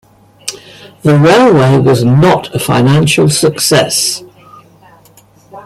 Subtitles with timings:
[1.03, 4.23] The railway was not a financial success.